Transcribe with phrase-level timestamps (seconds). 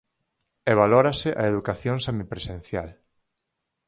[0.69, 2.89] E valórase a educación semipresencial.